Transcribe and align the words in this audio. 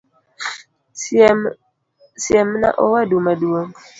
Siem 2.27 2.49
na 2.61 2.69
owadu 2.83 3.17
maduong' 3.25 3.73